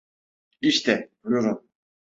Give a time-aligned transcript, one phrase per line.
[0.61, 1.69] İşte, buyurun.